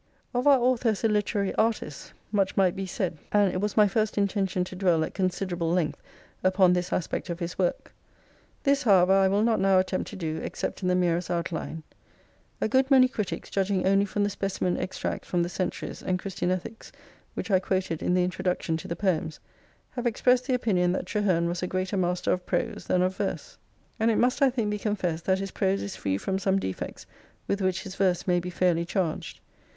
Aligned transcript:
Of 0.33 0.47
our 0.47 0.57
author 0.57 0.89
as 0.89 1.03
a 1.03 1.07
literary 1.07 1.53
artist 1.57 2.13
much 2.31 2.57
might 2.57 2.75
be 2.75 2.87
said; 2.87 3.19
and 3.31 3.53
it 3.53 3.61
was 3.61 3.77
my 3.77 3.87
first 3.87 4.17
intention 4.17 4.63
to 4.63 4.75
dwell 4.75 5.03
at 5.03 5.13
considerable 5.13 5.69
length 5.71 6.01
upon 6.43 6.73
this 6.73 6.91
aspect 6.91 7.29
of 7.29 7.39
his 7.39 7.59
work. 7.59 7.93
This, 8.63 8.81
however, 8.81 9.13
I 9.13 9.27
will 9.27 9.43
not 9.43 9.59
now 9.59 9.77
attempt 9.77 10.09
to 10.09 10.15
do, 10.15 10.37
except 10.41 10.81
in 10.81 10.87
the 10.89 10.95
merest 10.95 11.29
out 11.29 11.51
line. 11.51 11.83
A 12.59 12.67
good 12.67 12.89
many 12.89 13.07
critics, 13.07 13.51
judging 13.51 13.85
only 13.85 14.05
from 14.05 14.23
the 14.23 14.31
specimen 14.31 14.75
extracts 14.75 15.27
from 15.27 15.43
the" 15.43 15.49
Centuries" 15.59 16.01
and" 16.01 16.17
Christian 16.19 16.49
Ethicks," 16.49 16.89
which 17.35 17.51
I 17.51 17.59
quoted 17.59 18.01
in 18.01 18.15
the 18.15 18.23
Introduction 18.23 18.77
to 18.77 18.87
the 18.87 18.95
poems, 18.95 19.39
have 19.91 20.07
expressed 20.07 20.47
the 20.47 20.55
opinion 20.55 20.93
that 20.93 21.05
Traherne 21.05 21.47
was 21.47 21.61
a 21.61 21.67
greater 21.67 21.95
master 21.95 22.31
of 22.31 22.47
prose 22.47 22.85
than 22.87 23.03
of 23.03 23.17
verse: 23.17 23.55
and 23.99 24.09
it 24.09 24.17
XXV 24.17 24.21
must, 24.21 24.41
I 24.41 24.49
think, 24.49 24.71
be 24.71 24.79
confessed 24.79 25.25
that 25.25 25.37
his 25.37 25.51
prose 25.51 25.83
is 25.83 25.95
free 25.95 26.17
from 26.17 26.39
some 26.39 26.57
defects 26.57 27.05
with 27.47 27.61
which 27.61 27.83
his 27.83 27.93
verse 27.93 28.25
may 28.25 28.39
be 28.39 28.49
fairly 28.49 28.83
charged. 28.83 29.39